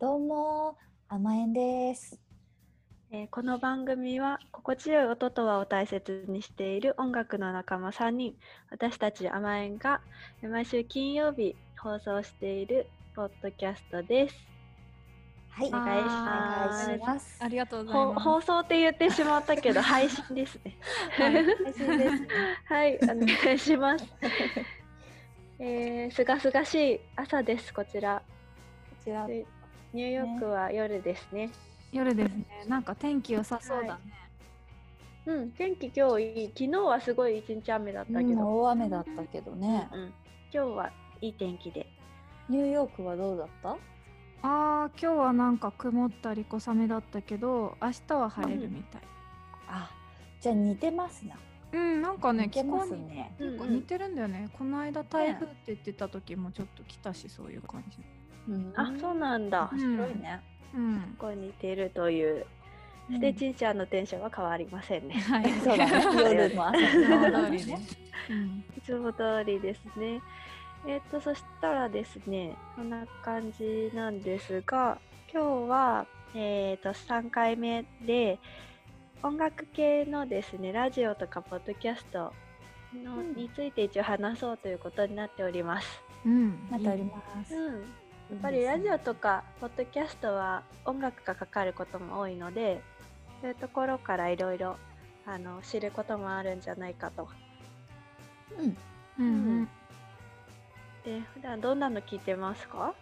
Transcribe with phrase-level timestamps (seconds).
[0.00, 0.76] どうも、
[1.08, 2.20] 甘えんです。
[3.12, 8.34] えーこの番組は心地よい音とはを大切にしている音楽の仲間3人
[8.72, 10.00] 私たち甘えんが
[10.42, 14.34] えー毎週金曜日放送しているポッドキャストです。
[15.50, 17.38] はい、お願いしますます。
[17.40, 18.24] ありがとうございほます。
[18.24, 20.76] 放送って言ってしまったけど配信ですね。
[21.16, 22.28] はい配信ですね
[22.64, 24.04] はい、お願いします。
[25.60, 28.20] えー、すがすがしい朝ですこちら。
[28.90, 29.46] こちら、で
[29.94, 31.50] ニューヨークは夜ですね。
[31.92, 32.44] 夜ですね。
[32.66, 34.00] なんか天気良さそうだね。
[35.24, 36.48] うん、天気今日いい。
[36.48, 39.88] 昨日はすごい一日雨だったけうんど、大雨だったけどね。
[39.92, 40.12] うん、
[40.52, 41.86] 今日はいい天気で。
[42.48, 43.68] ニューヨークはどうだった？
[43.70, 43.76] あ
[44.42, 49.02] あ、今日はなんか曇ったり小雨だったけど、明日は晴れるみたい。
[49.68, 49.92] あ、
[50.40, 51.36] じゃあ似てますな。
[51.72, 53.32] うん、なんかね、気候にね。
[53.38, 54.48] うん結構似てるんだよね。
[54.58, 57.98] この間台風って言ってた時もちょっと来たし、そういう感じ。
[58.48, 59.70] うんあ、そうなんだ。
[59.72, 60.40] うん白いね。
[60.74, 61.14] うん。
[61.18, 62.46] ごい似てるという。
[63.10, 65.14] うんで、ちんちゃんのテンションは変わりませんね。
[65.28, 65.50] はい。
[65.60, 66.34] そうだね。
[66.34, 67.78] 夜も朝いつもも通りね。
[68.30, 68.64] うん。
[68.78, 70.22] いつも通りですね。
[70.86, 74.98] えっ、と、そしたらですね、こんな感じなんですが、
[75.32, 78.38] 今日は、えっ、と、3回目で、
[79.22, 82.32] 音楽系のですね、ラジオとかポッドキャスト
[82.94, 86.02] の、うんについて一応話そうということになっております。
[86.26, 86.68] うん。
[86.70, 87.54] なっております。
[87.54, 87.84] うん。
[88.30, 92.82] やっぱりラジオとかポッドキャストは音楽がかかることも多いので
[93.40, 94.76] そういうところからいろいろ
[95.26, 97.28] あの知ることもあるんじゃないかと。
[98.58, 98.76] うん。
[99.18, 99.26] うん。
[99.26, 99.68] うん。
[101.04, 102.94] で普段どんなの聞いてますか？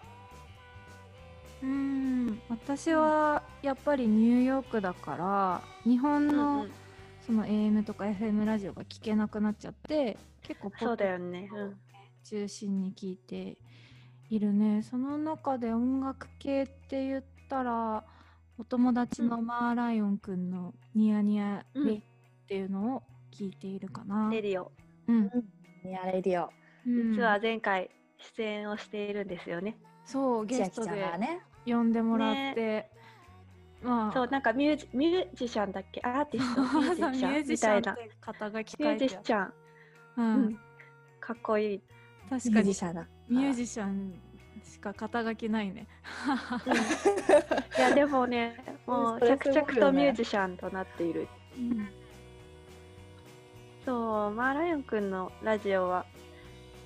[1.62, 2.40] うん。
[2.48, 6.66] 私はやっぱりニューヨークだから、日本の
[7.24, 11.48] その AM とか FM ラジオが聞けなくなっちゃって結構ポそうッドだよね。
[11.52, 11.76] うん
[12.24, 13.58] 中心に聞いて
[14.34, 14.82] いるね。
[14.82, 18.02] その中で音楽系って言ったら
[18.56, 22.02] お友達のマーライオンくんの「ニヤニヤレイ」っ
[22.46, 24.72] ていうのを聞いているかな、レディオ。
[25.06, 25.30] うん。
[25.84, 26.50] ニアレディオ。
[26.86, 27.12] うん。
[27.12, 27.90] 実は前回
[28.36, 29.76] 出演をしているんですよね。
[30.06, 31.04] そうゲストで。
[31.66, 32.90] 呼んでもらって、
[33.82, 34.12] まあ。
[34.12, 36.00] そうなんかミュージミュージシャンだっけ？
[36.04, 36.62] アーティスト？
[37.12, 37.76] ミュージシャン？
[37.76, 37.96] みたいな。
[38.22, 39.52] 肩書きミュージシャン、
[40.16, 40.58] ううんん、
[41.20, 41.82] かっこいい。
[42.30, 42.54] 確かに。
[42.54, 43.08] ミュージシャンだ。
[43.28, 44.14] ミュージシャン
[44.64, 45.86] しか肩書きないね。
[46.66, 46.74] うん。
[47.78, 48.56] いやでもね
[48.86, 51.28] もう着々とミュージシャンとなっている。
[51.56, 51.88] うん。
[53.84, 56.06] そう、マーライオンくんのラジオは、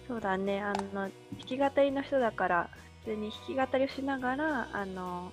[0.08, 1.10] そうだね、あの、弾
[1.44, 2.70] き語りの人だから、
[3.04, 5.32] 普通に弾き語りをしながら、あの、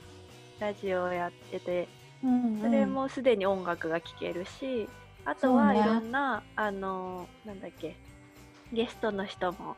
[0.60, 1.88] ラジオをやってて、
[2.24, 4.88] うんそれもすでに音楽が聴けるし、
[5.26, 7.96] あとはいろんな、あの、なんだっけ、
[8.72, 9.76] ゲストの人も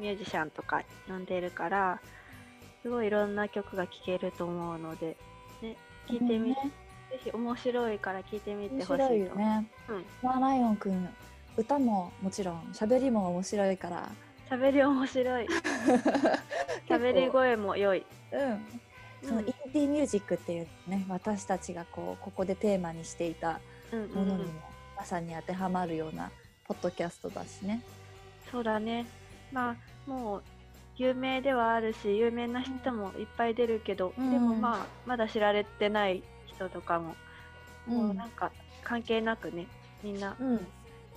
[0.00, 2.00] ミュージシャンとか呼んでるから、
[2.82, 5.16] すごいいろんな曲が聴けると思うので、
[5.62, 5.76] ね、
[6.08, 6.56] 聞いてみ、ね
[7.10, 9.04] ぜひ面白いから聞いてみて面ほしいと。
[9.04, 9.66] 白いよね。
[9.88, 10.04] うん。
[10.22, 11.08] マーライオンくん
[11.56, 14.08] 歌ももちろん喋りも面白いから。
[14.48, 15.46] 喋り面白い。
[16.88, 18.06] 喋り声も良い。
[18.32, 18.66] うん。
[19.22, 23.60] そのうんインディーミュージックっていうね、私たちがこうここでテーマにしていた
[23.92, 24.60] うんうんうんものにも
[24.96, 26.30] まさに当てはまるような
[26.64, 27.82] ポッドキャストだしね。
[28.50, 29.06] そうだね。
[29.52, 30.42] まあ、もう、
[30.96, 37.14] 有名ではあるし、有名な人もいっぱい出るけど、うんでもまあ、まだ知られてない人とかも、
[37.86, 38.52] もうなんか、
[38.82, 39.66] 関係なくね、
[40.02, 40.66] みんなうん、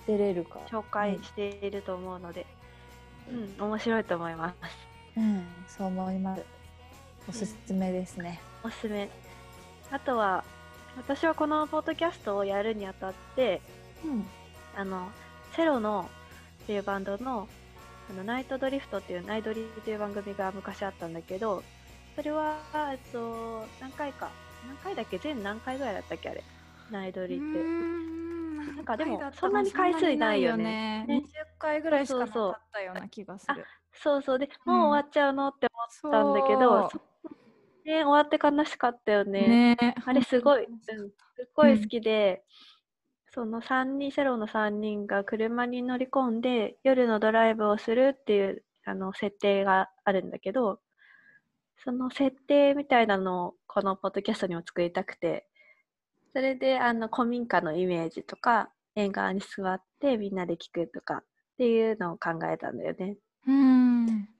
[0.06, 0.66] 出れるから。
[0.66, 2.46] 紹介していると思うので、
[3.58, 4.56] うん、面白いと思います。
[5.16, 6.42] うん、そう思います。
[7.28, 8.40] おすすめですね。
[8.62, 9.08] おすすめ。
[9.90, 10.44] あとは、
[10.96, 13.60] 私はこのポッドキャストをやるにあたって、
[14.04, 14.26] うん。
[14.76, 15.08] あの、
[15.54, 16.08] セロの
[16.64, 17.48] っていうバンドの、
[18.10, 21.62] あのナイトドリフトっていう、ナイドリっていう番組が昔あったんだけど、
[22.16, 22.56] それは、
[22.92, 24.30] えっと、何回か、
[24.66, 25.18] 何回だっけ？
[25.18, 26.28] 全何回ぐらいだったっけ？
[26.30, 26.44] あれ。
[26.90, 27.44] ナイドリって。
[27.44, 28.72] な？
[28.76, 31.04] なんかでもそんなに回数ないよね。
[31.06, 31.22] ね。
[31.24, 33.64] 20回ぐらいしかなそうそうかったような気がする。
[33.92, 34.38] そうそう。
[34.38, 34.74] で、うん。
[34.74, 35.66] もう終わっちゃうのって
[36.02, 36.88] 思ったんだけど、
[37.84, 39.76] ね、終わって悲しかったようね。
[39.76, 39.94] ね。
[40.04, 42.42] あれすごい、本うん、すっごい好きで、
[43.34, 50.78] その3人、セロの3人が車に乗り込んで夜のドライブをするっていうあの設定があるんだけど、
[51.82, 55.48] その設定みたいなのをこのポッドキャストにも作りたくて、
[56.32, 61.24] それであの古民家のイメージとか、縁側に座ってみんなで聞くとかっ
[61.58, 63.16] ていうのを考えたんだよね。
[63.48, 64.33] うん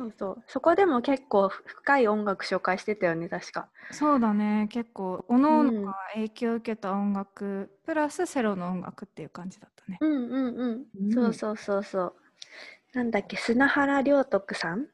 [0.00, 0.42] そうそう。
[0.46, 3.68] そこでも結構深い音楽紹介してたよね、確か。
[3.92, 9.98] そうだね結構おのおうんのが影響を受けた音楽、プラスセロの音楽っていう感じだったね。
[10.00, 10.84] うんうんうん。
[10.98, 12.14] うんそうそうそうそう。
[12.94, 14.86] なんだっけ、砂原良徳さん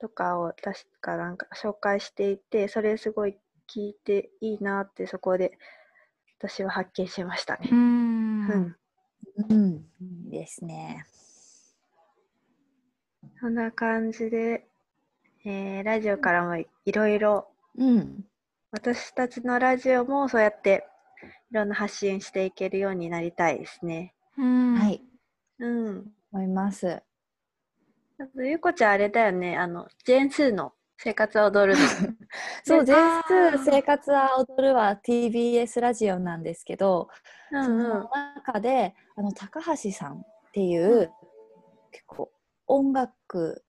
[0.00, 3.36] とかを確かなんか紹介していてそれすごい
[3.68, 5.58] 聞いていいなってそこで
[6.38, 7.74] 私は発見しましたねう。
[7.74, 8.76] んうん、
[9.50, 9.86] うん、
[10.24, 11.04] いいですね。
[13.42, 14.64] そんな感じで、
[15.44, 18.24] えーラジオからもいろいろうん、
[18.70, 20.86] 私たちのラジオもそうやって
[21.50, 24.14] いろんな発信していけるようになりたいですね。
[24.38, 25.02] うんはい、
[25.58, 26.12] うん。
[26.32, 27.02] 思います。
[28.20, 31.84] あとゆうこちゃんあれだよね、あの、ジェーンスーの生活を踊るの。
[32.62, 37.08] そう、で全あー数生活は踊るは TBS ラジオなんですけど、
[37.50, 41.10] うんその中であの高橋さんっていう、
[41.90, 42.30] 結構
[42.72, 43.64] 音楽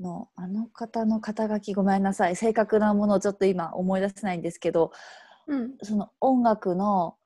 [0.00, 4.92] のあの方の肩書きごめんなさい正確なものをちょっと今思い出せないんですけど
[5.46, 5.74] うん。
[5.82, 7.16] その音楽の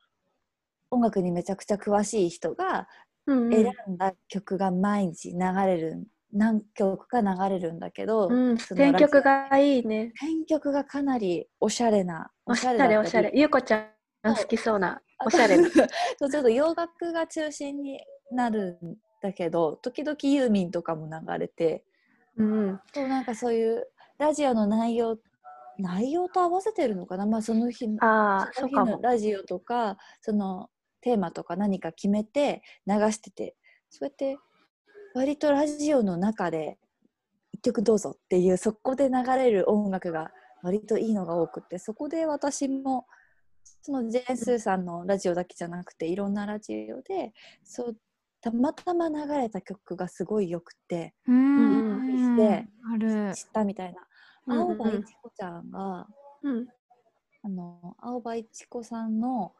[0.91, 2.87] 音楽にめちゃくちゃ詳しい人が
[3.25, 3.51] うん。
[3.51, 8.57] 選んだ曲が毎日流れる、何曲か流れるんだけど、うん。
[8.59, 10.11] その選曲がいいね。
[10.13, 13.31] オ選曲がかなりおしゃれなおしゃれおしゃれ。
[13.33, 15.67] ゆうこちゃん好きそうなおしゃれな。
[16.19, 17.99] そうちょっと洋楽が中心に
[18.31, 18.95] なるん
[19.25, 21.83] だけど時々ユーミンとかも流れて
[22.37, 22.79] うん。
[22.93, 23.87] そうなんかそういう
[24.19, 25.17] ラジオの内容
[25.77, 28.75] 内容と合わせてるのかな、まあ、その日のああ、その日。
[28.75, 30.69] のラジオとかその
[31.01, 33.55] テーマとか何か決めて流してて
[33.89, 34.37] そうやって
[35.13, 36.77] 割とラジオの中で
[37.51, 40.31] 一曲どうぞっていうそこで流れる音楽が
[40.63, 43.05] 割といいのが多くてそこで私も
[43.81, 47.33] そのジェーン・スーさんのラジオだけじゃなくていろんなラジオで
[47.63, 47.97] そう
[48.45, 54.01] たまたま流れた曲がすごいよくてうんである知ったみたいな
[54.55, 56.05] 青葉一子ちゃんが、
[56.43, 56.67] うん。
[57.41, 59.53] あの青葉一子さんの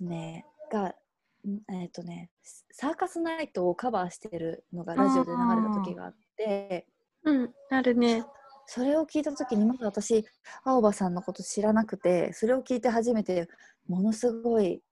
[0.00, 2.30] ねがんえっ、とね
[2.72, 6.88] サーカスナイトをカバーしてるのがラジオで流れた時があって
[7.22, 7.50] うん。
[7.70, 8.24] あるね。
[8.66, 10.24] それを聞いた時にまだ私
[10.64, 13.46] 青葉さんのこと知らなくてそれを聞いて初めて
[13.86, 14.82] ものすごい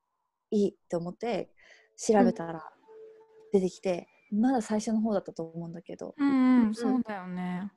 [0.52, 1.50] いいって思って
[1.96, 2.62] 調べたら
[3.52, 6.14] 出てきて、まだ最初の方だったと思うんだけど。
[6.16, 7.02] うんうんそう。
[7.02, 7.70] だよね。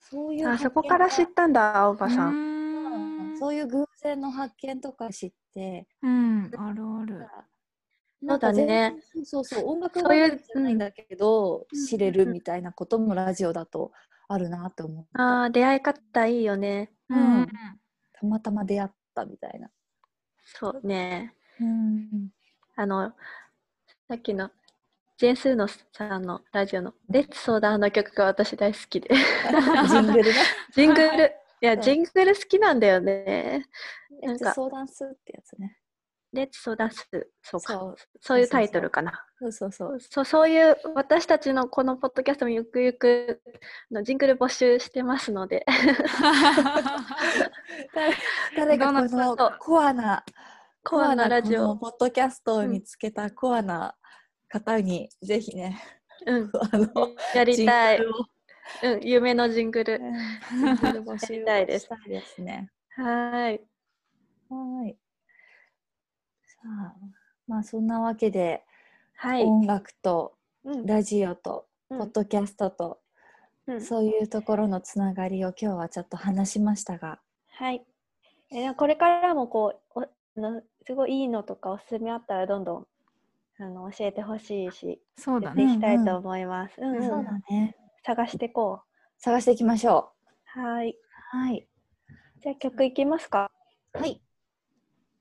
[0.00, 2.26] そういうあそこから知ったんだ、青葉さ。
[2.26, 3.32] うん。
[3.32, 5.86] んそういう偶然の発見とか知って。
[6.02, 7.28] うんあるある。
[8.28, 8.96] そうだね。
[9.24, 11.86] そうそう音楽そういう番組じゃないんだけど、うん。
[11.86, 13.92] 知れるみたいなこともラジオだと
[14.28, 16.90] あるなって思った、ああ、出会い方いいよね。
[17.08, 17.46] うん。
[18.12, 19.70] たまたま出会ったみたいな、
[20.44, 21.34] そうね。
[21.60, 22.30] うん、
[22.74, 23.14] あの、
[24.08, 24.50] さっきの
[25.18, 29.08] ジェーンスーのさんのラジオの「レッツ相談」の曲が私大好きで。
[29.88, 30.34] ジングルね。
[30.76, 31.32] ジングル、
[31.62, 33.66] いや、うんジングル好きなんだよね。
[34.22, 34.52] えなんか。
[34.52, 35.78] 相談するってやつね。
[36.34, 37.08] レッツ相談す。
[37.12, 37.32] る。
[37.42, 37.94] そうか。
[38.20, 38.40] そう。
[38.40, 39.24] いうタイトルかな。
[39.38, 40.00] そうそうそう。
[40.00, 43.40] そうそういう私たちのこのポッドキャストもゆくゆく
[43.90, 45.64] あのジングル募集してますので。
[48.54, 50.22] 誰かこのコアな
[50.84, 51.74] コアなラジオ。
[51.76, 53.96] ポッドキャストを見つけたコアな
[54.48, 55.80] 方に、ぜひね
[56.26, 56.50] うん。
[56.72, 57.98] あのやりたい。
[58.00, 60.00] うん夢のジングル。
[61.04, 61.88] 募集やりたいです。
[62.08, 62.70] ですね。
[62.96, 63.66] はーい
[64.48, 64.96] はい。
[66.44, 66.94] さあ、
[67.46, 68.64] まあそんなわけで、
[69.14, 69.44] はい。
[69.44, 70.86] 音楽とうん。
[70.86, 71.98] ラジオとうん。
[71.98, 73.00] ポッドキャストと、
[73.66, 73.80] うん。
[73.80, 77.86] そういうところのつながりを今日はちょっと話しましたが、はい。
[78.50, 82.86] えこれからもこうおあのすごいいいのとかおすすめあったらどんどん
[83.58, 87.76] あの教えてほしいしそうだねいきたいと思います、うんうんそうだね。
[88.04, 88.82] 探していこ
[89.18, 90.12] 探していきましょ
[90.56, 90.90] うはい。
[90.90, 90.94] う。
[91.36, 91.66] はい。
[92.42, 93.50] じゃあ曲いきますか。
[93.94, 94.20] はい。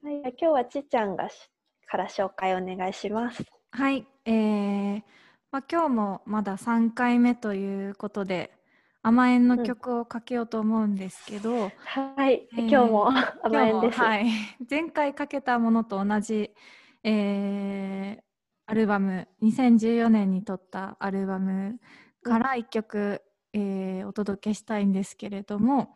[0.04, 0.20] はい。
[0.20, 1.50] 今日はちっちゃんがし
[1.88, 3.44] から紹介お願いします。
[3.72, 5.02] はい、えー
[5.52, 8.52] まあ、今日もまだ3回目ということで
[9.02, 12.48] 甘えんの曲をかけようと思うんですけど、はい。
[12.54, 13.10] えー今日も
[13.44, 14.00] 甘えんです。
[14.00, 14.26] はい、
[14.70, 16.52] 前回かけたものと同じ、
[17.04, 18.25] えー
[18.68, 21.80] アルバム2014年に撮ったアルバム
[22.24, 23.22] から1曲、
[23.54, 25.96] えーお届けしたいんですけれども、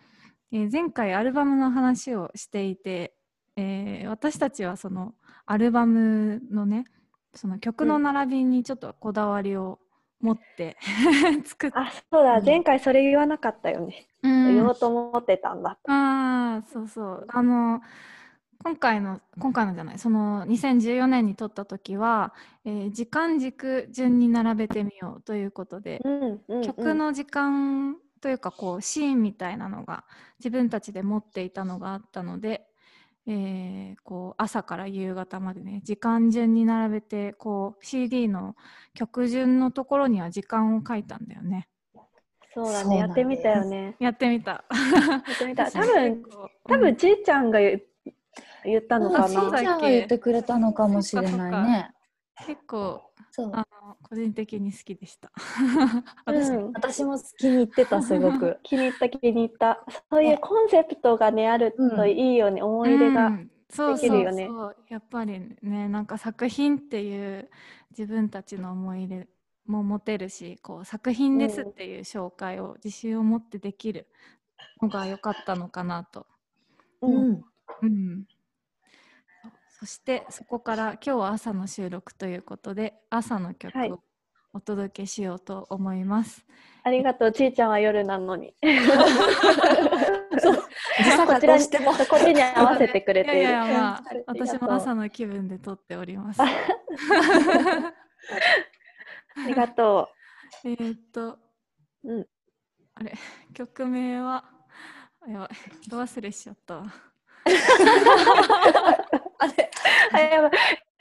[0.51, 3.15] えー前回アルバムの話をしていて、
[3.55, 6.85] えー私たちはそのアルバムのね
[7.33, 9.79] その曲の並びにちょっとこだわりを
[10.21, 10.77] 持って、
[11.45, 12.45] 作っあ、そうだ、うん。
[12.45, 14.07] 前回それ言わなかったよね。
[14.21, 14.53] うん。
[14.55, 15.77] 言おうと思ってたんだ。
[15.87, 17.25] ああそうそう。
[17.29, 17.81] あの
[18.61, 22.33] 今回の今回のじゃないその2014年に撮った時は、
[22.65, 26.61] えー時間軸順に並べてみようということで、うん、うん、うん。
[26.63, 30.03] 曲の時間というかこうシーンみたいなのが
[30.39, 32.65] 自分たちで持っていたのがあったので、
[33.27, 38.57] えーこう朝から夕方までね時間順に並べてこう CD の
[38.93, 41.69] 曲順のところには時間を書いたんだよね。
[42.53, 44.51] そうだねやってみたよでねやってみた。
[44.51, 44.63] や
[45.35, 46.23] ってみた 多分
[46.67, 47.59] 多分ちーちゃんが
[48.63, 51.91] 言言ったのかあしーなちゃんが言ってくれたのかもしれないね。
[52.45, 53.01] 結構
[53.31, 53.51] そう。
[53.53, 55.31] あの個人的に好きでした。
[56.27, 56.71] う私ん。
[56.73, 58.57] 私も気に入ってた すごく。
[58.63, 59.83] 気に入った気に入った。
[60.11, 63.51] そういうコンセプトがねあるといいよね、思い出が、うん。
[63.69, 64.17] そうできそう。
[64.17, 64.47] るよね。
[64.47, 67.49] そうやっぱりねなんか作品っていう
[67.91, 69.27] 自分たちの思い入れ
[69.67, 74.07] も持てるしこう作品ですっていう紹介を自信を持ってできる
[74.81, 76.25] のが良かったのかなと。
[77.01, 77.43] うん。
[77.81, 78.25] うん。
[79.81, 83.99] うん、そしてそこから今日は朝の収録ということで朝の曲はいを
[84.51, 86.43] お届けしようと思います。
[86.83, 88.55] ありがとうちーちゃんは夜なのに
[90.39, 90.55] そう。
[90.97, 91.93] 時差がどうしても。
[91.93, 96.41] こっちに合わせてくれているいやいやまあ 私も朝の気分で撮っております。
[96.41, 96.47] あ
[99.47, 100.09] りがと
[100.63, 101.37] えーっと、
[102.03, 102.27] うん
[102.95, 103.13] あれ、
[103.53, 104.43] 曲名は、
[105.25, 105.49] やばい、
[105.87, 106.93] ど忘れしちゃったわ。
[109.37, 109.71] あれ、
[110.11, 110.51] うあやばい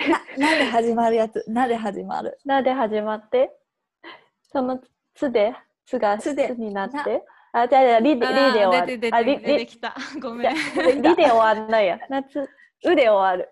[0.09, 2.38] な、なんで始まるやつ、なで始まる？
[2.45, 3.50] なで始まって？
[4.52, 4.80] その
[5.14, 5.54] つで？
[5.87, 7.25] つがつつでになって？
[7.52, 9.95] あじゃあじゃあリでリで終わるあリて出てリきた。
[10.21, 10.54] ごめん。
[10.54, 12.47] リで終わんないや夏う
[12.95, 13.49] で終わる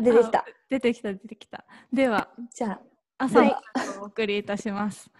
[0.00, 0.44] 出てきたあ。
[0.70, 1.64] 出てきた、出てきた。
[1.92, 2.80] では、じゃあ、
[3.18, 3.42] 朝
[4.00, 5.10] お送りいたします。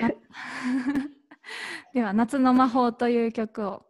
[0.00, 0.10] な
[1.94, 3.86] では、夏の魔法という曲を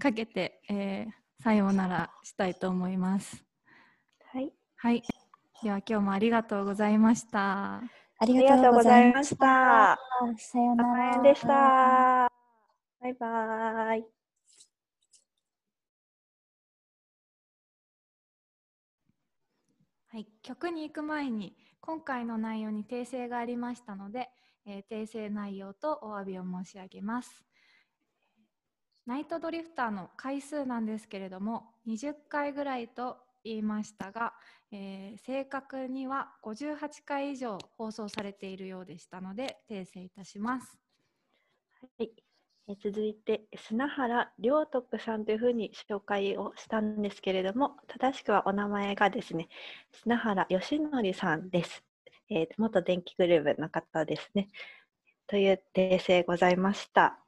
[0.00, 3.44] かけて、えーさようならしたいと思います。
[4.32, 5.02] はいはい。
[5.62, 7.74] では、今日もありがとうございました。
[7.74, 7.82] あ
[8.18, 9.98] ありがとうございました。
[10.38, 11.22] さよなら。
[11.22, 12.32] でした。
[12.98, 14.06] バイバイ。
[20.08, 24.30] はい、曲に行く前に今回の内容に訂正がありましたので、
[24.64, 27.44] えー訂正内容とお詫びを申し上げます。
[29.06, 34.32] ナイトドリフターの回数なんですけれども20回ぐらいと言いましたが、
[34.72, 40.78] えー正確には58回以上放送されているようでしたので訂正いたします。
[41.98, 42.10] はい、
[42.68, 49.48] え続いて砂原良徳さんというふうに紹介をしたんですけれども正しくはお名前がですね
[49.92, 51.84] 砂原義則さんです、
[52.30, 54.48] えー元電気グループの方ですね。
[55.26, 57.23] という訂正ございました。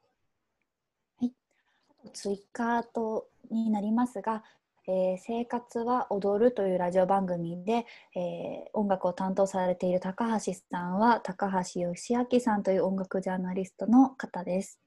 [2.07, 4.43] 追加とになりますが、
[4.87, 7.85] えー生活は踊る」というラジオ番組で、
[8.15, 14.86] えー音楽を担当されている高橋さんは高橋義明さんという音楽ジャーナリストの方です。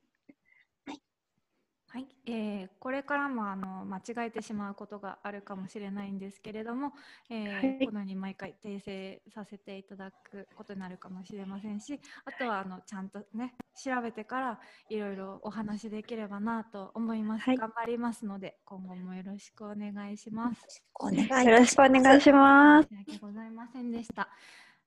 [1.92, 6.92] はい、えーこれからもあの間違えてしまうことがあるかもしれないんですけれども、
[7.28, 20.84] えーはいこのように毎回訂正させていただくことになるかもしれませんしあとはあのちゃんとね調べてからいろいろお話できればなと思います、はい頑張りますので今後もよろしくお願いします。
[20.94, 24.28] お願いいたしますよろしくお願いします申し訳ございませんでした。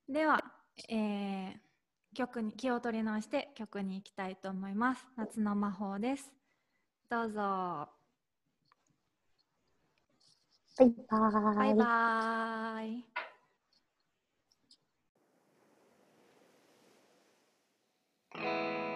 [0.08, 0.42] では、
[0.90, 1.74] えー
[2.14, 5.08] 曲に気を取り直して曲に行きたいと思います。
[5.18, 6.43] 夏の魔法です。
[7.10, 7.40] どうぞ。
[10.78, 13.06] バイバーイバイバーイ。「